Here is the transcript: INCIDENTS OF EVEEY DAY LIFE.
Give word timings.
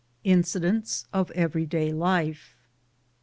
INCIDENTS 0.23 1.05
OF 1.13 1.29
EVEEY 1.35 1.67
DAY 1.67 1.91
LIFE. 1.93 2.55